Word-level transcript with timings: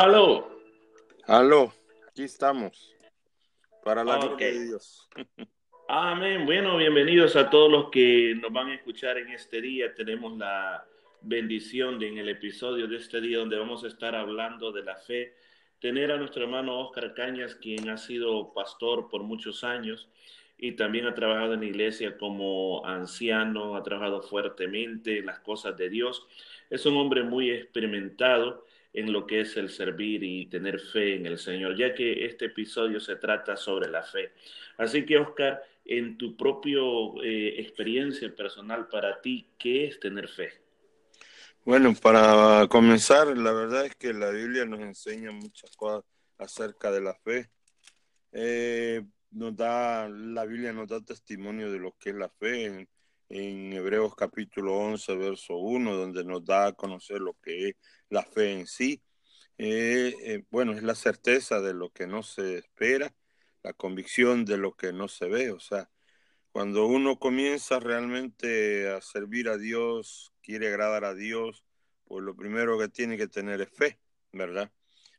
Aló. 0.00 0.48
Aló, 1.26 1.72
aquí 2.08 2.22
estamos. 2.22 2.94
Para 3.82 4.04
la 4.04 4.18
gloria 4.18 4.46
de 4.46 4.66
Dios. 4.66 5.08
Amén. 5.88 6.46
Bueno, 6.46 6.76
bienvenidos 6.76 7.34
a 7.34 7.50
todos 7.50 7.68
los 7.68 7.90
que 7.90 8.36
nos 8.40 8.52
van 8.52 8.68
a 8.68 8.76
escuchar 8.76 9.18
en 9.18 9.30
este 9.30 9.60
día. 9.60 9.92
Tenemos 9.96 10.38
la 10.38 10.86
bendición 11.20 11.98
de 11.98 12.10
en 12.10 12.18
el 12.18 12.28
episodio 12.28 12.86
de 12.86 12.96
este 12.96 13.20
día 13.20 13.38
donde 13.38 13.58
vamos 13.58 13.82
a 13.82 13.88
estar 13.88 14.14
hablando 14.14 14.70
de 14.70 14.84
la 14.84 14.94
fe. 14.94 15.34
Tener 15.80 16.12
a 16.12 16.16
nuestro 16.16 16.44
hermano 16.44 16.78
Oscar 16.78 17.12
Cañas, 17.14 17.56
quien 17.56 17.88
ha 17.88 17.98
sido 17.98 18.54
pastor 18.54 19.08
por 19.08 19.24
muchos 19.24 19.64
años 19.64 20.08
y 20.56 20.76
también 20.76 21.06
ha 21.06 21.14
trabajado 21.16 21.54
en 21.54 21.60
la 21.62 21.66
iglesia 21.66 22.16
como 22.16 22.86
anciano, 22.86 23.74
ha 23.74 23.82
trabajado 23.82 24.22
fuertemente 24.22 25.18
en 25.18 25.26
las 25.26 25.40
cosas 25.40 25.76
de 25.76 25.88
Dios. 25.88 26.24
Es 26.70 26.86
un 26.86 26.96
hombre 26.96 27.24
muy 27.24 27.50
experimentado 27.50 28.64
en 28.98 29.12
lo 29.12 29.26
que 29.26 29.42
es 29.42 29.56
el 29.56 29.70
servir 29.70 30.24
y 30.24 30.46
tener 30.46 30.80
fe 30.80 31.14
en 31.14 31.26
el 31.26 31.38
Señor, 31.38 31.76
ya 31.76 31.94
que 31.94 32.26
este 32.26 32.46
episodio 32.46 32.98
se 32.98 33.14
trata 33.14 33.56
sobre 33.56 33.88
la 33.88 34.02
fe. 34.02 34.32
Así 34.76 35.06
que, 35.06 35.18
Oscar, 35.18 35.62
en 35.84 36.18
tu 36.18 36.36
propia 36.36 36.80
eh, 37.22 37.54
experiencia 37.58 38.34
personal 38.34 38.88
para 38.88 39.20
ti, 39.20 39.46
¿qué 39.56 39.86
es 39.86 40.00
tener 40.00 40.28
fe? 40.28 40.50
Bueno, 41.64 41.94
para 41.94 42.66
comenzar, 42.68 43.38
la 43.38 43.52
verdad 43.52 43.86
es 43.86 43.94
que 43.94 44.12
la 44.12 44.30
Biblia 44.30 44.64
nos 44.64 44.80
enseña 44.80 45.30
muchas 45.30 45.70
cosas 45.76 46.04
acerca 46.36 46.90
de 46.90 47.00
la 47.00 47.14
fe. 47.14 47.48
Eh, 48.32 49.02
nos 49.30 49.54
da, 49.54 50.08
la 50.08 50.44
Biblia 50.44 50.72
nos 50.72 50.88
da 50.88 51.00
testimonio 51.00 51.70
de 51.70 51.78
lo 51.78 51.94
que 51.98 52.10
es 52.10 52.16
la 52.16 52.30
fe 52.30 52.64
en, 52.64 52.88
en 53.28 53.72
Hebreos 53.72 54.14
capítulo 54.14 54.76
11, 54.78 55.16
verso 55.16 55.56
1, 55.56 55.94
donde 55.94 56.24
nos 56.24 56.44
da 56.44 56.68
a 56.68 56.72
conocer 56.72 57.20
lo 57.20 57.34
que 57.34 57.70
es 57.70 57.76
la 58.08 58.22
fe 58.24 58.52
en 58.52 58.66
sí. 58.66 59.02
Eh, 59.58 60.14
eh, 60.22 60.44
bueno, 60.50 60.72
es 60.72 60.82
la 60.82 60.94
certeza 60.94 61.60
de 61.60 61.74
lo 61.74 61.90
que 61.90 62.06
no 62.06 62.22
se 62.22 62.58
espera, 62.58 63.14
la 63.62 63.72
convicción 63.74 64.44
de 64.44 64.58
lo 64.58 64.74
que 64.76 64.92
no 64.92 65.08
se 65.08 65.28
ve. 65.28 65.50
O 65.52 65.60
sea, 65.60 65.90
cuando 66.52 66.86
uno 66.86 67.18
comienza 67.18 67.80
realmente 67.80 68.90
a 68.90 69.00
servir 69.02 69.48
a 69.48 69.58
Dios, 69.58 70.32
quiere 70.42 70.68
agradar 70.68 71.04
a 71.04 71.14
Dios, 71.14 71.64
pues 72.04 72.24
lo 72.24 72.36
primero 72.36 72.78
que 72.78 72.88
tiene 72.88 73.16
que 73.18 73.28
tener 73.28 73.60
es 73.60 73.70
fe, 73.70 74.00
¿verdad? 74.32 74.72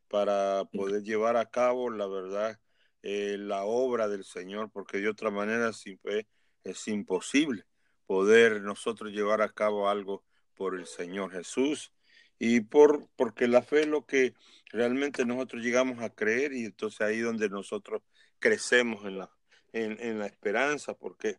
Para 0.10 0.66
poder 0.66 1.04
llevar 1.04 1.38
a 1.38 1.50
cabo, 1.52 1.90
la 1.92 2.08
verdad, 2.08 2.60
eh, 3.04 3.38
la 3.40 3.64
obra 3.66 4.08
del 4.08 4.26
Señor, 4.26 4.72
porque 4.72 5.00
de 5.00 5.10
otra 5.10 5.32
manera 5.32 5.74
sin 5.74 6.00
fe 6.00 6.28
es 6.64 6.88
imposible 6.88 7.69
poder 8.10 8.64
nosotros 8.64 9.12
llevar 9.12 9.44
a 9.44 9.54
cabo 9.54 9.88
algo 9.88 10.26
por 10.56 10.74
el 10.76 10.88
Señor 10.88 11.32
Jesús 11.32 11.94
y 12.40 12.62
por 12.62 13.08
porque 13.16 13.48
la 13.48 13.62
fe 13.62 13.82
es 13.82 13.88
lo 13.88 14.08
que 14.08 14.34
realmente 14.72 15.26
nosotros 15.26 15.62
llegamos 15.62 16.02
a 16.02 16.10
creer 16.10 16.54
y 16.54 16.66
entonces 16.66 17.02
ahí 17.02 17.20
donde 17.20 17.50
nosotros 17.50 18.02
crecemos 18.40 19.06
en 19.06 19.20
la 19.20 19.30
en, 19.74 20.18
la 20.18 20.26
esperanza 20.26 20.96
porque 20.96 21.38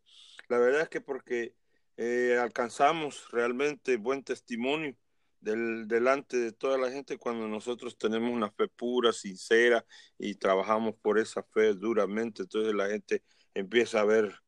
la 0.48 0.58
verdad 0.58 0.82
es 0.82 0.88
que 0.88 1.00
porque 1.00 1.56
eh, 1.96 2.38
alcanzamos 2.40 3.28
realmente 3.32 3.96
buen 3.96 4.22
testimonio 4.22 4.96
del, 5.40 5.88
delante 5.88 6.36
de 6.36 6.52
toda 6.52 6.78
la 6.78 6.92
gente 6.92 7.18
cuando 7.18 7.48
nosotros 7.48 7.98
tenemos 7.98 8.30
una 8.30 8.52
fe 8.52 8.68
pura, 8.68 9.12
sincera 9.12 9.84
y 10.18 10.36
trabajamos 10.36 10.94
por 11.02 11.18
esa 11.18 11.42
fe 11.42 11.74
duramente, 11.74 12.42
entonces 12.42 12.72
la 12.74 12.88
gente 12.88 13.24
empieza 13.54 14.02
a 14.02 14.04
ver 14.04 14.40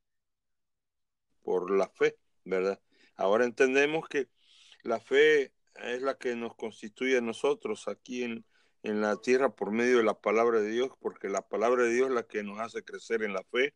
por 1.42 1.70
la 1.70 1.88
fe, 1.88 2.16
¿verdad? 2.44 2.80
Ahora 3.16 3.44
entendemos 3.44 4.08
que 4.08 4.28
la 4.82 5.00
fe 5.00 5.52
es 5.76 6.02
la 6.02 6.16
que 6.16 6.34
nos 6.36 6.54
constituye 6.54 7.18
a 7.18 7.20
nosotros 7.22 7.88
aquí 7.88 8.22
en, 8.22 8.44
en 8.82 9.00
la 9.00 9.20
tierra 9.20 9.54
por 9.54 9.70
medio 9.70 9.98
de 9.98 10.04
la 10.04 10.20
palabra 10.20 10.60
de 10.60 10.70
Dios, 10.70 10.90
porque 11.00 11.28
la 11.28 11.42
palabra 11.42 11.84
de 11.84 11.94
Dios 11.94 12.08
es 12.08 12.14
la 12.14 12.24
que 12.24 12.42
nos 12.42 12.58
hace 12.60 12.82
crecer 12.82 13.22
en 13.22 13.32
la 13.32 13.44
fe, 13.44 13.74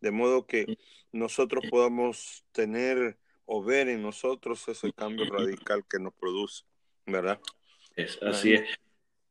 de 0.00 0.10
modo 0.10 0.46
que 0.46 0.78
nosotros 1.12 1.64
podamos 1.70 2.44
tener 2.52 3.18
o 3.44 3.62
ver 3.62 3.88
en 3.88 4.02
nosotros 4.02 4.66
ese 4.68 4.92
cambio 4.92 5.26
radical 5.26 5.84
que 5.88 5.98
nos 5.98 6.14
produce, 6.14 6.64
¿verdad? 7.06 7.40
Es, 7.96 8.20
así 8.22 8.54
es. 8.54 8.62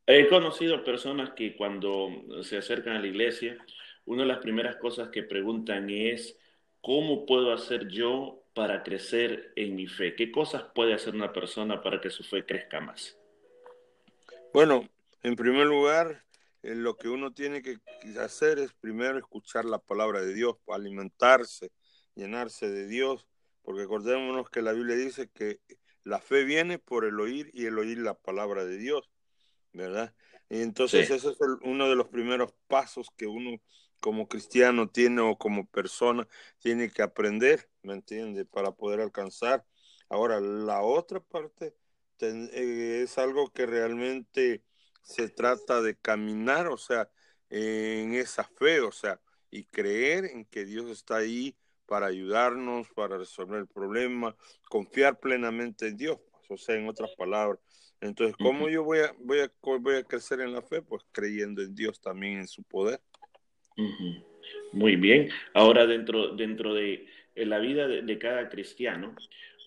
He 0.06 0.28
conocido 0.28 0.84
personas 0.84 1.32
que 1.36 1.56
cuando 1.56 2.10
se 2.44 2.58
acercan 2.58 2.96
a 2.96 3.00
la 3.00 3.08
iglesia, 3.08 3.58
una 4.06 4.24
de 4.24 4.28
las 4.28 4.40
primeras 4.40 4.76
cosas 4.78 5.10
que 5.10 5.24
preguntan 5.24 5.90
es, 5.90 6.38
¿cómo 6.82 7.26
puedo 7.26 7.54
hacer 7.54 7.88
yo 7.88 8.44
para 8.54 8.84
crecer 8.84 9.54
en 9.56 9.76
mi 9.76 9.88
fe? 9.88 10.16
¿Qué 10.16 10.32
cosas 10.32 10.64
puede 10.74 10.94
hacer 10.94 11.16
una 11.16 11.34
persona 11.34 11.82
para 11.82 12.02
que 12.02 12.10
su 12.10 12.24
fe 12.24 12.46
crezca 12.46 12.80
más? 12.80 13.18
Bueno, 14.54 14.88
en 15.24 15.36
primer 15.36 15.68
lugar, 15.68 16.24
eh, 16.64 16.76
lo 16.76 16.98
que 16.98 17.10
uno 17.10 17.32
tiene 17.34 17.62
que 17.62 17.78
hacer 18.20 18.60
es 18.60 18.74
primero 18.74 19.18
escuchar 19.18 19.66
la 19.66 19.80
palabra 19.80 20.22
de 20.22 20.34
Dios, 20.34 20.58
alimentarse, 20.68 21.72
llenarse 22.16 22.70
de 22.70 22.88
Dios, 22.88 23.28
porque 23.62 23.84
acordémonos 23.84 24.50
que 24.50 24.62
la 24.62 24.74
Biblia 24.74 24.96
dice 24.96 25.30
que 25.30 25.60
la 26.04 26.20
fe 26.20 26.44
viene 26.44 26.80
por 26.80 27.06
el 27.06 27.20
oír 27.20 27.52
y 27.54 27.66
el 27.66 27.78
oír 27.78 28.00
la 28.00 28.16
palabra 28.16 28.66
de 28.66 28.78
Dios, 28.78 29.10
¿verdad? 29.74 30.14
Y 30.50 30.62
entonces 30.62 31.12
ese 31.12 31.30
es 31.30 31.38
uno 31.62 31.88
de 31.88 31.96
los 31.96 32.08
primeros 32.08 32.52
pasos 32.68 33.10
que 33.16 33.28
uno 33.28 33.62
como 34.00 34.28
cristiano 34.28 34.90
tiene 34.90 35.22
o 35.22 35.38
como 35.38 35.68
persona 35.68 36.28
tiene 36.60 36.90
que 36.90 37.02
aprender, 37.02 37.70
¿me 37.84 37.94
entiende? 37.94 38.46
Para 38.46 38.72
poder 38.72 39.02
alcanzar. 39.02 39.66
Ahora, 40.10 40.40
la 40.40 40.82
otra 40.82 41.20
parte 41.20 41.76
eh, 42.20 43.02
es 43.04 43.18
algo 43.18 43.52
que 43.52 43.66
realmente 43.66 44.64
se 45.02 45.30
trata 45.30 45.82
de 45.82 45.96
caminar, 45.98 46.68
o 46.68 46.78
sea, 46.78 47.10
en 47.50 48.14
esa 48.14 48.44
fe, 48.44 48.82
o 48.82 48.92
sea, 48.92 49.20
y 49.50 49.66
creer 49.66 50.26
en 50.26 50.46
que 50.46 50.66
Dios 50.66 50.90
está 50.90 51.18
ahí 51.18 51.58
para 51.86 52.08
ayudarnos, 52.08 52.88
para 52.90 53.18
resolver 53.18 53.60
el 53.60 53.68
problema, 53.68 54.36
confiar 54.70 55.20
plenamente 55.20 55.88
en 55.88 55.98
Dios, 55.98 56.20
pues, 56.32 56.62
o 56.62 56.64
sea, 56.64 56.76
en 56.76 56.88
otras 56.88 57.10
palabras. 57.18 57.60
Entonces, 58.02 58.36
¿cómo 58.38 58.70
yo 58.70 58.84
voy 58.84 59.00
a, 59.00 59.14
voy, 59.20 59.42
a, 59.42 59.52
voy 59.62 59.96
a 59.96 60.04
crecer 60.04 60.40
en 60.42 60.54
la 60.54 60.62
fe? 60.62 60.82
Pues 60.82 61.04
creyendo 61.12 61.62
en 61.62 61.76
Dios 61.76 62.00
también, 62.00 62.40
en 62.40 62.48
su 62.48 62.64
poder. 62.64 63.02
Muy 64.72 64.96
bien. 64.96 65.30
Ahora 65.54 65.86
dentro, 65.86 66.36
dentro 66.36 66.74
de 66.74 67.08
la 67.36 67.60
vida 67.60 67.88
de, 67.88 68.18
cada 68.18 68.50
cristiano, 68.50 69.16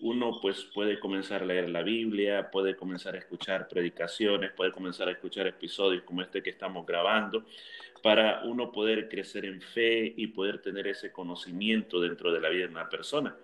uno 0.01 0.39
pues 0.41 0.63
puede 0.73 0.99
comenzar 0.99 1.43
a 1.43 1.45
leer 1.45 1.69
la 1.69 1.83
Biblia, 1.83 2.49
puede 2.51 2.75
comenzar 2.75 3.15
a 3.15 3.19
escuchar 3.19 3.67
predicaciones, 3.67 4.51
puede 4.51 4.71
comenzar 4.71 5.07
a 5.07 5.11
escuchar 5.11 5.47
episodios 5.47 6.03
como 6.03 6.21
este 6.21 6.43
que 6.43 6.51
estamos 6.51 6.85
grabando, 6.85 7.45
para 8.01 8.43
uno 8.43 8.71
poder 8.71 9.07
crecer 9.07 9.45
en 9.45 9.61
fe 9.61 10.13
y 10.15 10.27
poder 10.27 10.61
tener 10.61 10.87
ese 10.87 11.11
conocimiento 11.11 12.01
dentro 12.01 12.31
de 12.31 12.41
la 12.41 12.49
vida 12.49 12.65
de 12.65 12.71
una 12.71 12.89
persona. 12.89 13.35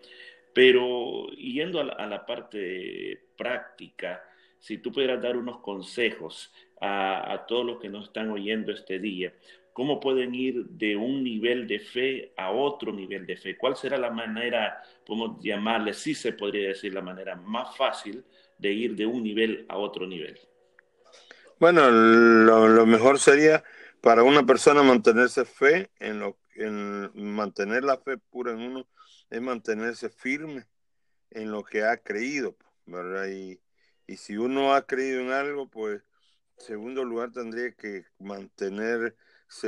Pero 0.54 1.28
yendo 1.32 1.80
a 1.80 2.06
la, 2.08 2.26
parte 2.26 3.28
práctica, 3.38 4.24
si 4.58 4.80
tú 4.80 4.92
pudieras 4.92 5.22
dar 5.22 5.38
unos 5.38 5.60
consejos 5.60 6.52
a, 6.82 7.32
a 7.32 7.46
todos 7.46 7.66
los 7.66 7.80
que 7.80 7.88
nos 7.88 8.06
están 8.06 8.30
oyendo 8.32 8.74
este 8.74 9.00
día, 9.00 9.32
cómo 9.74 10.00
pueden 10.00 10.36
ir 10.36 10.66
de 10.66 10.96
un 10.96 11.24
nivel 11.24 11.68
de 11.68 11.80
fe 11.80 12.34
a 12.38 12.52
otro 12.52 12.92
nivel 12.92 13.26
de 13.26 13.38
fe. 13.38 13.58
¿Cuál 13.58 13.76
será 13.76 13.98
la 13.98 14.12
manera, 14.12 14.82
podemos 15.06 15.42
llamarle, 15.42 15.94
si 15.94 16.14
se 16.14 16.34
podría 16.34 16.70
decir, 16.70 16.94
la 16.94 17.02
manera 17.02 17.36
más 17.36 17.76
fácil 17.78 18.24
de 18.58 18.72
ir 18.74 18.96
de 18.96 19.06
un 19.06 19.24
nivel 19.24 19.66
a 19.70 19.78
otro 19.78 20.06
nivel? 20.06 20.40
Bueno, 21.60 21.90
lo, 21.90 22.86
mejor 22.86 23.20
sería 23.20 23.64
para 24.02 24.24
una 24.24 24.46
persona 24.46 24.82
mantenerse 24.82 25.46
fe 25.46 25.90
en 26.00 26.20
lo 26.20 26.38
en 26.60 27.12
mantener 27.14 27.84
la 27.84 27.98
fe 27.98 28.18
pura 28.18 28.52
en 28.52 28.60
uno 28.60 28.88
es 29.30 29.42
mantenerse 29.42 30.10
firme 30.10 30.66
en 31.32 31.52
lo 31.52 31.64
que 31.64 31.84
ha 31.84 31.98
creído, 31.98 32.58
¿verdad? 32.86 33.28
Y, 33.28 33.60
y 34.08 34.18
si 34.18 34.38
uno 34.38 34.74
ha 34.74 34.86
creído 34.86 35.22
en 35.22 35.32
algo, 35.32 35.70
pues, 35.70 36.02
en 36.58 36.66
segundo 36.66 37.06
lugar 37.06 37.32
tendría 37.32 37.72
que 37.72 38.06
mantener 38.20 39.16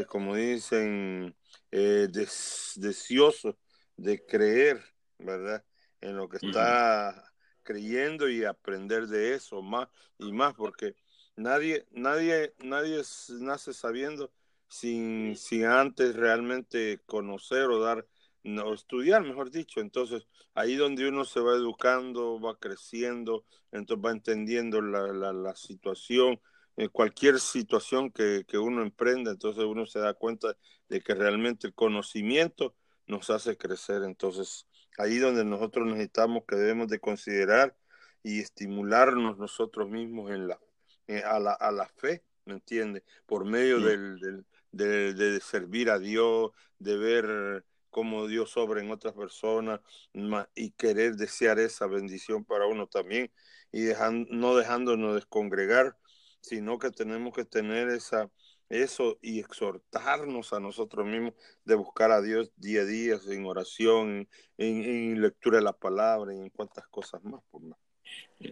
como 0.07 0.35
dicen, 0.35 1.35
eh, 1.71 2.07
deseoso 2.11 3.57
de 3.97 4.25
creer, 4.25 4.83
¿verdad? 5.17 5.65
En 6.01 6.17
lo 6.17 6.29
que 6.29 6.37
está 6.37 7.31
creyendo 7.63 8.29
y 8.29 8.43
aprender 8.45 9.07
de 9.07 9.35
eso 9.35 9.61
más 9.61 9.87
y 10.17 10.31
más, 10.31 10.53
porque 10.53 10.95
nadie, 11.35 11.85
nadie, 11.91 12.53
nadie 12.59 13.01
nace 13.39 13.73
sabiendo 13.73 14.31
sin, 14.67 15.35
sin 15.35 15.65
antes 15.65 16.15
realmente 16.15 17.01
conocer 17.05 17.63
o 17.65 17.79
dar, 17.79 18.07
o 18.43 18.73
estudiar, 18.73 19.23
mejor 19.23 19.51
dicho. 19.51 19.79
Entonces, 19.79 20.27
ahí 20.53 20.75
donde 20.75 21.07
uno 21.07 21.25
se 21.25 21.39
va 21.39 21.53
educando, 21.53 22.39
va 22.39 22.57
creciendo, 22.57 23.45
entonces 23.71 24.05
va 24.05 24.11
entendiendo 24.11 24.81
la, 24.81 25.07
la, 25.07 25.33
la 25.33 25.55
situación, 25.55 26.39
en 26.81 26.89
cualquier 26.89 27.39
situación 27.39 28.11
que, 28.11 28.43
que, 28.47 28.57
uno 28.57 28.81
emprenda, 28.81 29.29
entonces 29.29 29.63
uno 29.65 29.85
se 29.85 29.99
da 29.99 30.15
cuenta 30.15 30.55
de 30.89 31.01
que 31.01 31.13
realmente 31.13 31.67
el 31.67 31.75
conocimiento 31.75 32.75
nos 33.05 33.29
hace 33.29 33.55
crecer. 33.55 34.01
Entonces, 34.03 34.65
ahí 34.97 35.19
donde 35.19 35.45
nosotros 35.45 35.85
necesitamos 35.85 36.43
que 36.47 36.55
debemos 36.55 36.87
de 36.87 36.99
considerar 36.99 37.77
y 38.23 38.39
estimularnos 38.39 39.37
nosotros 39.37 39.89
mismos 39.89 40.31
en 40.31 40.47
la, 40.47 40.59
a, 41.25 41.39
la, 41.39 41.53
a 41.53 41.71
la 41.71 41.87
fe, 41.87 42.23
¿me 42.45 42.53
entiendes? 42.53 43.03
Por 43.27 43.45
medio 43.45 43.79
del, 43.79 44.43
de, 44.71 45.39
servir 45.39 45.91
a 45.91 45.99
Dios, 45.99 46.49
de 46.79 46.97
ver 46.97 47.63
cómo 47.91 48.25
Dios 48.25 48.57
obra 48.57 48.81
en 48.81 48.89
otras 48.89 49.13
personas 49.13 49.81
y 50.55 50.71
querer 50.71 51.15
desear 51.15 51.59
esa 51.59 51.85
bendición 51.85 52.43
para 52.43 52.65
uno 52.65 52.87
también 52.87 53.31
y 53.71 53.89
no 54.29 54.55
dejándonos 54.55 55.13
descongregar, 55.13 55.95
sino 56.41 56.77
que 56.77 56.91
tenemos 56.91 57.33
que 57.33 57.45
tener 57.45 57.89
esa 57.89 58.29
eso 58.71 59.19
y 59.21 59.39
exhortarnos 59.39 60.53
a 60.53 60.59
nosotros 60.59 61.05
mismos 61.05 61.33
de 61.65 61.75
buscar 61.75 62.11
a 62.11 62.21
Dios 62.21 62.51
día 62.55 62.81
a 62.81 62.85
día 62.85 63.15
en 63.29 63.45
oración, 63.45 64.27
en, 64.57 65.21
lectura 65.21 65.57
de 65.57 65.63
la 65.63 65.73
palabra 65.73 66.33
y 66.33 66.37
en 66.37 66.49
cuantas 66.49 66.87
cosas 66.87 67.21
más. 67.23 67.41
Por 67.51 67.61
más. 67.63 67.77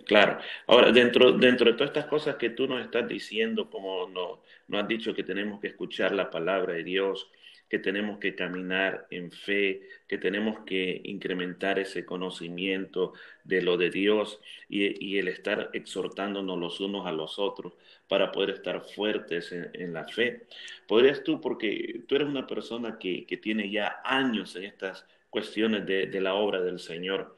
Claro. 0.06 0.39
Ahora, 0.68 0.91
dentro, 0.91 1.31
dentro 1.31 1.68
de 1.68 1.74
todas 1.74 1.89
estas 1.89 2.06
cosas 2.06 2.36
que 2.36 2.50
tú 2.50 2.68
nos 2.68 2.83
estás 2.83 3.07
diciendo, 3.07 3.69
como 3.69 4.07
nos 4.09 4.39
no 4.68 4.77
has 4.77 4.88
dicho 4.88 5.13
que 5.13 5.24
tenemos 5.24 5.59
que 5.59 5.68
escuchar 5.68 6.12
la 6.12 6.30
palabra 6.30 6.74
de 6.74 6.83
Dios, 6.83 7.31
que 7.69 7.80
tenemos 7.80 8.18
que 8.18 8.36
caminar 8.36 9.07
en 9.12 9.31
fe, 9.31 9.83
que 10.07 10.18
tenemos 10.18 10.66
que 10.66 11.01
incrementar 11.04 11.77
ese 11.77 12.04
conocimiento 12.04 13.13
de 13.44 13.62
lo 13.62 13.77
de 13.77 13.92
Dios 13.92 14.42
y, 14.68 15.18
el 15.19 15.27
estar 15.27 15.69
exhortándonos 15.74 16.57
los 16.57 16.80
unos 16.80 17.06
a 17.06 17.12
los 17.12 17.38
otros 17.38 17.74
para 18.07 18.31
poder 18.31 18.51
estar 18.51 18.81
fuertes 18.81 19.51
en, 19.51 19.94
la 19.94 20.07
fe. 20.07 20.48
¿Podrías 20.88 21.24
tú, 21.24 21.39
porque 21.39 22.01
tú 22.07 22.16
eres 22.16 22.27
una 22.27 22.48
persona 22.48 22.98
que, 22.98 23.25
tiene 23.42 23.69
ya 23.69 24.01
años 24.04 24.56
en 24.56 24.63
estas 24.63 25.06
cuestiones 25.30 25.86
de, 25.86 26.07
de 26.07 26.21
la 26.21 26.33
obra 26.33 26.62
del 26.62 26.80
Señor, 26.80 27.38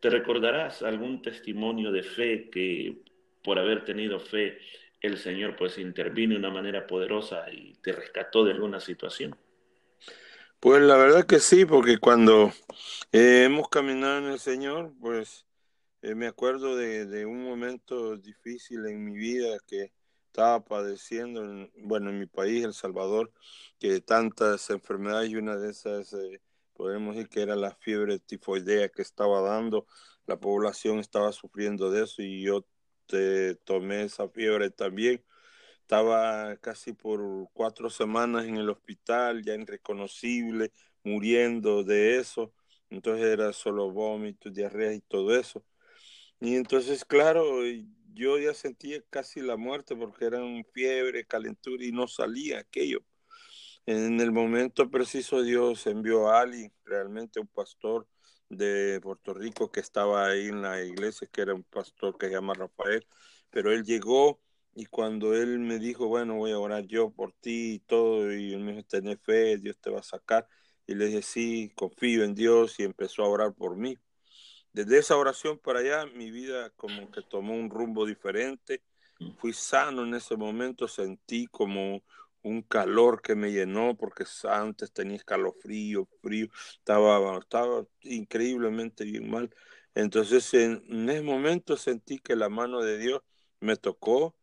¿te 0.00 0.10
recordarás 0.10 0.82
algún 0.82 1.22
testimonio 1.22 1.92
de 1.92 2.02
fe 2.02 2.50
que 2.50 2.96
por 3.42 3.58
haber 3.60 3.84
tenido 3.84 4.18
fe 4.18 4.58
el 5.00 5.18
Señor 5.18 5.54
pues 5.54 5.78
intervino 5.78 6.32
de 6.32 6.40
una 6.40 6.50
manera 6.50 6.86
poderosa 6.86 7.46
y 7.52 7.74
te 7.82 7.92
rescató 7.92 8.44
de 8.44 8.52
alguna 8.52 8.80
situación? 8.80 9.36
Pues 10.60 10.82
la 10.82 10.96
verdad 10.96 11.24
que 11.24 11.38
sí, 11.38 11.64
porque 11.64 11.98
cuando 11.98 12.52
eh, 13.12 13.44
hemos 13.44 13.68
caminado 13.68 14.18
en 14.18 14.24
el 14.24 14.40
Señor, 14.40 14.92
pues 15.00 15.46
eh, 16.02 16.16
me 16.16 16.26
acuerdo 16.26 16.76
de, 16.76 17.26
un 17.26 17.44
momento 17.44 18.16
difícil 18.16 18.84
en 18.86 19.04
mi 19.04 19.14
vida 19.16 19.58
que 19.68 19.92
estaba 20.26 20.64
padeciendo, 20.64 21.44
en, 21.44 21.70
bueno, 21.76 22.10
en 22.10 22.18
mi 22.18 22.26
país, 22.26 22.64
El 22.64 22.74
Salvador, 22.74 23.32
que 23.78 24.00
tantas 24.00 24.68
enfermedades 24.70 25.30
y 25.30 25.36
una 25.36 25.56
de 25.56 25.70
esas, 25.70 26.12
eh, 26.14 26.42
podemos 26.74 27.14
decir 27.14 27.28
que 27.30 27.42
era 27.42 27.54
la 27.54 27.76
fiebre 27.76 28.18
tifoidea 28.18 28.88
que 28.88 29.02
estaba 29.02 29.40
dando, 29.42 29.86
la 30.26 30.40
población 30.40 30.98
estaba 30.98 31.30
sufriendo 31.32 31.90
de 31.92 32.02
eso 32.02 32.20
y 32.22 32.42
yo 32.42 32.66
te 33.06 33.54
tomé 33.56 34.02
esa 34.02 34.28
fiebre 34.28 34.70
también 34.70 35.22
estaba 35.88 36.54
casi 36.58 36.92
por 36.92 37.48
cuatro 37.54 37.88
semanas 37.88 38.44
en 38.44 38.56
el 38.56 38.68
hospital, 38.68 39.42
ya 39.42 39.54
irreconocible, 39.54 40.70
muriendo 41.02 41.82
de 41.82 42.18
eso. 42.18 42.52
Entonces 42.90 43.24
era 43.24 43.54
solo 43.54 43.90
vómitos, 43.90 44.52
diarrea 44.52 44.92
y 44.92 45.00
todo 45.00 45.34
eso. 45.34 45.64
Y 46.40 46.56
entonces, 46.56 47.06
claro, 47.06 47.62
yo 48.12 48.38
ya 48.38 48.52
sentía 48.52 49.02
casi 49.08 49.40
la 49.40 49.56
muerte 49.56 49.96
porque 49.96 50.26
eran 50.26 50.62
fiebre, 50.74 51.24
calentura 51.24 51.82
y 51.82 51.90
no 51.90 52.06
salía 52.06 52.58
aquello. 52.58 53.00
En 53.86 54.20
el 54.20 54.30
momento 54.30 54.90
preciso 54.90 55.42
Dios 55.42 55.86
envió 55.86 56.28
a 56.28 56.42
Ali, 56.42 56.70
realmente 56.84 57.40
un 57.40 57.48
pastor 57.48 58.06
de 58.50 59.00
Puerto 59.02 59.32
Rico 59.32 59.72
que 59.72 59.80
estaba 59.80 60.26
ahí 60.26 60.48
en 60.48 60.60
la 60.60 60.84
iglesia, 60.84 61.26
que 61.32 61.40
era 61.40 61.54
un 61.54 61.64
pastor 61.64 62.18
que 62.18 62.26
se 62.26 62.32
llama 62.32 62.52
Rafael, 62.52 63.06
pero 63.50 63.72
él 63.72 63.84
llegó 63.84 64.38
y 64.78 64.86
cuando 64.86 65.34
él 65.34 65.58
me 65.58 65.80
dijo, 65.80 66.06
bueno, 66.06 66.36
voy 66.36 66.52
a 66.52 66.58
orar 66.60 66.86
yo 66.86 67.10
por 67.10 67.32
ti 67.32 67.72
y 67.74 67.78
todo, 67.80 68.32
y 68.32 68.54
él 68.54 68.60
me 68.60 68.74
dijo, 68.74 68.86
tenés 68.86 69.18
fe, 69.20 69.58
Dios 69.58 69.76
te 69.80 69.90
va 69.90 69.98
a 69.98 70.02
sacar. 70.04 70.46
Y 70.86 70.94
le 70.94 71.06
dije, 71.06 71.22
sí, 71.22 71.72
confío 71.74 72.22
en 72.22 72.36
Dios 72.36 72.78
y 72.78 72.84
empezó 72.84 73.24
a 73.24 73.28
orar 73.28 73.54
por 73.54 73.76
mí. 73.76 73.98
Desde 74.72 74.98
esa 74.98 75.16
oración 75.16 75.58
para 75.58 75.80
allá, 75.80 76.06
mi 76.06 76.30
vida 76.30 76.70
como 76.76 77.10
que 77.10 77.22
tomó 77.22 77.54
un 77.54 77.70
rumbo 77.70 78.06
diferente. 78.06 78.84
Fui 79.38 79.52
sano 79.52 80.04
en 80.04 80.14
ese 80.14 80.36
momento, 80.36 80.86
sentí 80.86 81.48
como 81.48 82.04
un 82.42 82.62
calor 82.62 83.20
que 83.20 83.34
me 83.34 83.50
llenó 83.50 83.96
porque 83.96 84.24
antes 84.48 84.92
tenía 84.92 85.16
escalofrío, 85.16 86.06
frío, 86.22 86.46
estaba, 86.76 87.36
estaba 87.38 87.84
increíblemente 88.02 89.02
bien 89.02 89.28
mal. 89.28 89.52
Entonces 89.96 90.54
en, 90.54 90.84
en 90.88 91.10
ese 91.10 91.22
momento 91.22 91.76
sentí 91.76 92.20
que 92.20 92.36
la 92.36 92.48
mano 92.48 92.80
de 92.80 92.96
Dios 92.98 93.22
me 93.58 93.76
tocó 93.76 94.37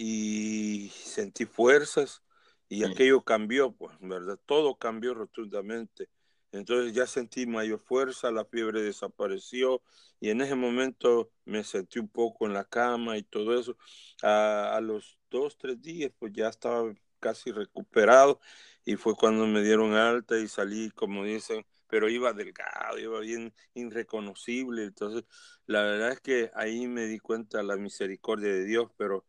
y 0.00 0.90
sentí 0.94 1.44
fuerzas 1.44 2.22
y 2.68 2.82
mm. 2.82 2.92
aquello 2.92 3.24
cambió, 3.24 3.72
pues, 3.72 3.96
¿verdad? 4.00 4.38
Todo 4.46 4.78
cambió 4.78 5.12
rotundamente. 5.12 6.08
Entonces 6.52 6.92
ya 6.94 7.04
sentí 7.04 7.46
mayor 7.46 7.80
fuerza, 7.80 8.30
la 8.30 8.44
fiebre 8.44 8.80
desapareció 8.80 9.82
y 10.20 10.30
en 10.30 10.40
ese 10.40 10.54
momento 10.54 11.32
me 11.44 11.64
sentí 11.64 11.98
un 11.98 12.08
poco 12.08 12.46
en 12.46 12.54
la 12.54 12.64
cama 12.64 13.18
y 13.18 13.24
todo 13.24 13.58
eso. 13.58 13.76
A, 14.22 14.78
los 14.80 15.18
dos, 15.30 15.58
tres 15.58 15.82
días, 15.82 16.12
pues 16.16 16.32
ya 16.32 16.48
estaba 16.48 16.94
casi 17.18 17.50
recuperado 17.50 18.38
y 18.84 18.94
fue 18.94 19.16
cuando 19.16 19.48
me 19.48 19.62
dieron 19.64 19.94
alta 19.94 20.38
y 20.38 20.46
salí, 20.46 20.90
como 20.92 21.24
dicen, 21.24 21.66
pero 21.88 22.08
iba 22.08 22.32
delgado, 22.32 22.98
iba 23.00 23.18
bien 23.18 23.52
irreconocible. 23.74 24.84
Entonces, 24.84 25.24
la 25.66 25.82
verdad 25.82 26.12
es 26.12 26.20
que 26.20 26.52
ahí 26.54 26.86
me 26.86 27.06
di 27.06 27.18
cuenta 27.18 27.58
de 27.58 27.64
la 27.64 27.76
misericordia 27.76 28.48
de 28.52 28.64
Dios, 28.64 28.90
pero 28.96 29.24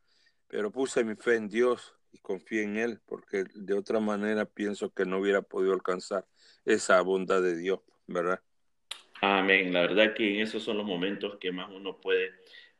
pero 0.50 0.72
puse 0.72 1.04
mi 1.04 1.16
fe 1.16 1.36
en 1.36 1.48
Dios 1.48 1.96
y 2.12 2.18
confié 2.18 2.64
en 2.64 2.78
Él, 2.78 3.00
porque 3.06 3.46
de 3.54 3.74
otra 3.74 4.00
manera 4.00 4.46
pienso 4.46 4.92
que 4.94 5.06
no 5.06 5.20
hubiera 5.20 5.42
podido 5.42 5.74
alcanzar 5.74 6.26
esa 6.66 7.00
bondad 7.02 7.42
de 7.42 7.56
Dios, 7.56 7.80
¿verdad? 8.08 8.42
Amén. 9.22 9.72
La 9.72 9.82
verdad 9.82 10.14
que 10.14 10.36
en 10.36 10.42
esos 10.42 10.64
son 10.64 10.78
los 10.78 10.86
momentos 10.86 11.38
que 11.40 11.52
más 11.52 11.70
uno 11.72 12.02
puede 12.02 12.32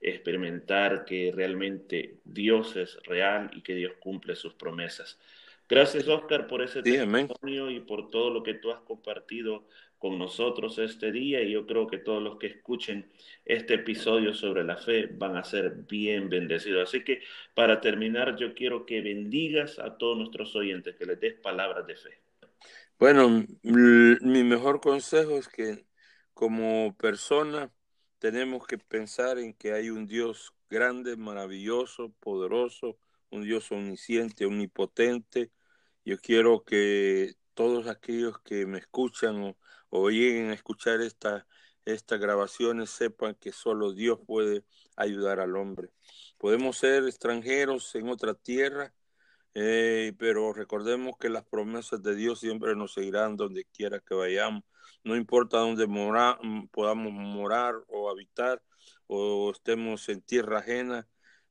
experimentar 0.02 1.06
que 1.06 1.32
realmente 1.34 2.20
Dios 2.24 2.76
es 2.76 2.98
real 3.04 3.52
y 3.54 3.62
que 3.62 3.76
Dios 3.76 3.94
cumple 4.00 4.36
sus 4.36 4.54
promesas. 4.54 5.20
Gracias, 5.68 6.08
Oscar, 6.08 6.48
por 6.48 6.64
ese 6.64 6.82
testimonio 6.82 7.70
y 7.70 7.80
por 7.82 8.10
todo 8.10 8.32
lo 8.32 8.42
que 8.42 8.56
tú 8.56 8.72
has 8.72 8.80
compartido 8.80 9.68
con 10.00 10.18
nosotros 10.18 10.80
este 10.80 11.12
día 11.12 11.42
y 11.42 11.52
yo 11.52 11.68
creo 11.68 11.86
que 11.86 11.98
todos 11.98 12.24
los 12.24 12.38
que 12.40 12.48
escuchen 12.48 13.12
este 13.46 13.76
episodio 13.76 14.34
sobre 14.34 14.64
la 14.64 14.78
fe 14.78 15.08
van 15.08 15.38
a 15.38 15.44
ser 15.44 15.86
bien 15.88 16.30
bendecidos. 16.30 16.90
Así 16.90 17.04
que 17.04 17.22
para 17.54 17.82
terminar 17.82 18.38
yo 18.38 18.56
quiero 18.56 18.86
que 18.86 19.02
bendigas 19.02 19.78
a 19.78 19.98
todos 19.98 20.18
nuestros 20.18 20.56
oyentes, 20.56 20.96
que 20.96 21.06
les 21.06 21.20
des 21.20 21.36
palabras 21.36 21.86
de 21.86 21.96
fe. 21.96 22.22
Bueno, 22.98 23.46
mi 23.62 24.44
mejor 24.44 24.82
consejo 24.82 25.38
es 25.38 25.48
que 25.48 25.86
como 26.34 26.96
persona 26.98 27.72
tenemos 28.20 28.66
que 28.68 28.78
pensar 28.78 29.40
en 29.40 29.54
que 29.54 29.74
hay 29.74 29.90
un 29.90 30.08
Dios 30.08 30.54
grande, 30.70 31.18
maravilloso, 31.18 32.14
poderoso, 32.20 32.98
un 33.30 33.44
Dios 33.44 33.72
omnisciente, 33.72 34.46
omnipotente. 34.46 35.52
Yo 36.06 36.18
quiero 36.18 36.64
que 36.64 37.34
todos 37.60 37.88
aquellos 37.88 38.40
que 38.40 38.66
me 38.66 38.78
escuchan 38.78 39.44
o 39.44 39.58
o 39.90 40.10
lleguen 40.10 40.50
a 40.50 40.54
escuchar 40.54 41.02
esta, 41.02 41.48
estas 41.86 42.20
grabaciones 42.20 42.90
sepan 42.90 43.36
que 43.36 43.52
solo 43.52 43.94
Dios 43.94 44.20
puede 44.26 44.64
ayudar 44.96 45.40
al 45.40 45.56
hombre. 45.56 45.90
Podemos 46.38 46.78
ser 46.78 47.06
extranjeros 47.06 47.94
en 47.96 48.10
otra 48.10 48.34
tierra, 48.34 48.94
eh, 49.56 50.14
pero 50.18 50.54
recordemos 50.54 51.18
que 51.20 51.30
las 51.30 51.44
promesas 51.46 52.02
de 52.04 52.16
Dios 52.16 52.40
siempre 52.40 52.76
nos 52.76 52.94
seguirán 52.94 53.36
donde 53.36 53.66
quiera 53.66 54.00
que 54.00 54.16
vayamos. 54.16 54.64
No 55.04 55.16
importa 55.16 55.60
dónde 55.60 55.88
mora, 55.88 56.38
podamos 56.72 57.12
morar 57.14 57.76
o 57.88 58.10
habitar 58.10 58.62
o 59.08 59.52
estemos 59.52 60.08
en 60.10 60.22
tierra 60.22 60.60
ajena, 60.60 61.08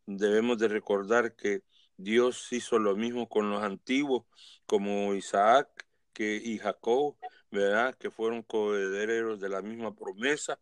debemos 0.06 0.58
de 0.58 0.68
recordar 0.68 1.34
que 1.34 1.62
Dios 1.96 2.52
hizo 2.52 2.78
lo 2.78 2.94
mismo 2.94 3.28
con 3.28 3.50
los 3.50 3.62
antiguos, 3.62 4.24
como 4.66 5.14
Isaac 5.14 5.87
y 6.24 6.58
Jacob, 6.58 7.16
¿verdad? 7.50 7.94
Que 7.96 8.10
fueron 8.10 8.42
coherederos 8.42 9.40
de 9.40 9.48
la 9.48 9.62
misma 9.62 9.94
promesa. 9.94 10.58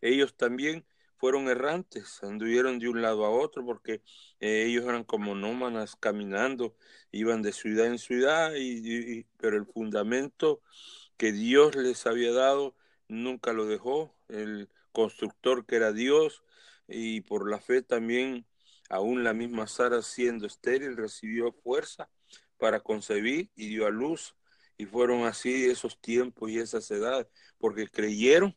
Ellos 0.00 0.34
también 0.36 0.84
fueron 1.20 1.48
errantes, 1.48 2.22
anduvieron 2.22 2.78
de 2.78 2.88
un 2.88 3.02
lado 3.02 3.26
a 3.26 3.30
otro 3.30 3.64
porque 3.64 4.02
eh, 4.40 4.64
ellos 4.66 4.86
eran 4.86 5.04
como 5.04 5.34
nómanas 5.34 5.94
caminando, 5.96 6.74
iban 7.12 7.42
de 7.42 7.52
ciudad 7.52 7.86
en 7.86 7.98
ciudad, 7.98 8.52
y, 8.56 9.24
pero 9.36 9.58
el 9.58 9.66
fundamento 9.66 10.62
que 11.18 11.32
Dios 11.32 11.76
les 11.76 12.06
había 12.06 12.32
dado 12.32 12.74
nunca 13.06 13.52
lo 13.52 13.66
dejó, 13.66 14.16
el 14.28 14.70
constructor 14.92 15.66
que 15.66 15.76
era 15.76 15.92
Dios, 15.92 16.42
y 16.88 17.20
por 17.20 17.50
la 17.50 17.60
fe 17.60 17.82
también, 17.82 18.46
aún 18.88 19.22
la 19.22 19.34
misma 19.34 19.66
Sara 19.66 20.00
siendo 20.00 20.46
estéril, 20.46 20.96
recibió 20.96 21.52
fuerza 21.52 22.08
para 22.56 22.80
concebir 22.80 23.50
y 23.54 23.68
dio 23.68 23.86
a 23.86 23.90
luz 23.90 24.34
y 24.80 24.86
fueron 24.86 25.24
así 25.24 25.66
esos 25.66 26.00
tiempos 26.00 26.50
y 26.50 26.58
esas 26.58 26.90
edades, 26.90 27.26
porque 27.58 27.86
creyeron, 27.86 28.56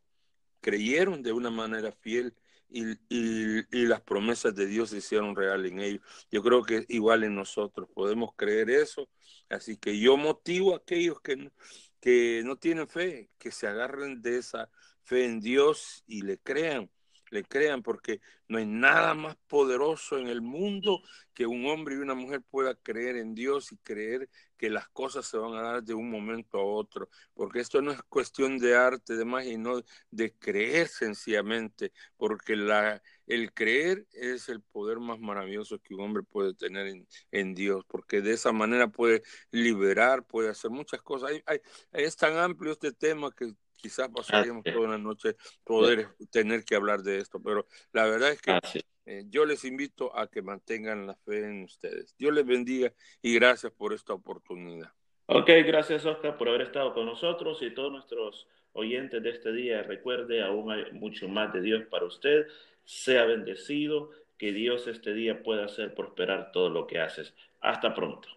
creyeron 0.62 1.22
de 1.22 1.34
una 1.34 1.50
manera 1.50 1.92
fiel 1.92 2.34
y, 2.70 2.94
y, 3.10 3.86
las 3.88 4.00
promesas 4.02 4.56
de 4.56 4.66
Dios 4.66 4.92
se 4.92 4.98
hicieron 5.00 5.36
real 5.36 5.66
en 5.66 5.82
ellos. 5.82 6.02
Yo 6.32 6.42
creo 6.42 6.64
que 6.64 6.86
igual 6.88 7.26
en 7.26 7.36
nosotros 7.36 7.90
podemos 7.94 8.32
creer 8.38 8.70
eso. 8.70 9.10
Así 9.50 9.76
que 9.76 10.00
yo 10.00 10.16
motivo 10.16 10.74
a 10.74 10.78
aquellos 10.78 11.20
que, 11.20 11.52
que 12.00 12.42
no 12.46 12.56
tienen 12.56 12.88
fe, 12.88 13.30
que 13.38 13.52
se 13.52 13.68
agarren 13.68 14.22
de 14.22 14.38
esa 14.38 14.70
fe 15.04 15.26
en 15.26 15.42
Dios 15.42 16.06
y 16.08 16.22
le 16.22 16.38
crean 16.40 16.90
le 17.34 17.44
crean, 17.44 17.82
porque 17.82 18.22
no 18.48 18.58
hay 18.60 18.66
nada 18.66 19.14
más 19.16 19.36
poderoso 19.48 20.18
en 20.20 20.28
el 20.28 20.42
mundo 20.42 21.02
que 21.34 21.48
un 21.48 21.66
hombre 21.66 21.96
y 21.96 21.98
una 21.98 22.14
mujer 22.14 22.42
pueda 22.42 22.76
creer 22.76 23.18
en 23.18 23.34
Dios 23.34 23.72
y 23.72 23.78
creer 23.78 24.30
que 24.58 24.70
las 24.70 24.88
cosas 24.90 25.26
se 25.26 25.38
van 25.38 25.56
a 25.56 25.62
dar 25.62 25.84
de 25.84 25.94
un 25.94 26.10
momento 26.10 26.60
a 26.60 26.64
otro, 26.64 27.10
porque 27.34 27.60
esto 27.60 27.82
no 27.82 27.92
es 27.92 28.02
cuestión 28.04 28.60
de 28.60 28.76
arte, 28.76 29.16
de 29.16 29.26
magia, 29.26 29.58
no 29.58 29.84
de 30.12 30.34
creer 30.38 30.88
sencillamente, 30.88 31.92
porque 32.18 32.56
la, 32.56 33.02
el 33.26 33.52
creer 33.54 34.08
es 34.12 34.48
el 34.50 34.62
poder 34.62 35.00
más 35.00 35.20
maravilloso 35.20 35.80
que 35.80 35.96
un 35.96 36.02
hombre 36.02 36.24
puede 36.24 36.54
tener 36.54 36.88
en, 36.88 37.08
en 37.32 37.56
Dios, 37.56 37.84
porque 37.88 38.22
de 38.22 38.34
esa 38.34 38.52
manera 38.52 38.88
puede 38.90 39.24
liberar, 39.52 40.24
puede 40.26 40.50
hacer 40.50 40.72
muchas 40.72 41.02
cosas. 41.02 41.32
hay, 41.46 41.60
es 41.92 42.16
tan 42.16 42.38
amplio 42.38 42.74
este 42.74 42.92
tema 42.94 43.32
que 43.32 43.54
quizás 43.84 44.10
pasaríamos 44.10 44.64
toda 44.64 44.88
una 44.88 44.98
noche 44.98 45.36
poder 45.66 46.08
tener 46.32 46.64
que 46.64 46.76
hablar 46.76 47.04
de 47.04 47.18
esto, 47.18 47.42
pero 47.44 47.68
la 47.92 48.06
verdad 48.06 48.32
es 48.32 48.42
que 48.42 48.58
eh, 49.06 49.26
yo 49.28 49.46
les 49.46 49.66
invito 49.66 50.18
a 50.18 50.28
que 50.28 50.42
mantengan 50.42 51.06
la 51.06 51.16
fe 51.16 51.40
en 51.40 51.64
ustedes. 51.64 52.16
Dios 52.18 52.34
les 52.34 52.46
bendiga 52.46 52.94
y 53.22 53.36
gracias 53.36 53.74
por 53.74 53.92
esta 53.94 54.14
oportunidad. 54.14 54.90
Ok, 55.26 55.50
gracias 55.66 56.06
Oscar 56.06 56.38
por 56.38 56.48
haber 56.48 56.62
estado 56.62 56.94
con 56.94 57.06
nosotros 57.06 57.62
y 57.62 57.74
todos 57.74 57.92
nuestros 57.92 58.48
oyentes 58.72 59.22
de 59.22 59.30
este 59.30 59.52
día. 59.52 59.84
Recuerde, 59.84 60.42
aún 60.42 60.72
hay 60.72 60.90
mucho 60.94 61.28
más 61.28 61.52
de 61.52 61.62
Dios 61.62 61.84
para 61.92 62.06
usted. 62.06 62.48
Sea 62.86 63.26
bendecido, 63.26 64.12
que 64.38 64.54
Dios 64.54 64.88
este 64.88 65.14
día 65.14 65.44
pueda 65.44 65.66
hacer 65.66 65.94
prosperar 65.94 66.52
todo 66.52 66.70
lo 66.70 66.88
que 66.88 67.00
haces. 67.00 67.34
Hasta 67.60 67.94
pronto. 67.94 68.30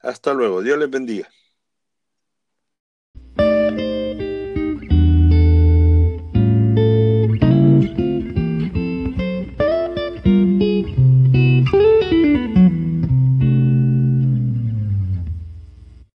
Hasta 0.00 0.32
luego. 0.32 0.62
Dios 0.62 0.78
les 0.78 0.90
bendiga. 0.90 1.28